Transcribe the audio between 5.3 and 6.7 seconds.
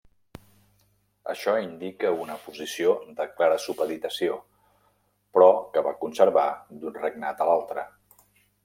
però que va conservar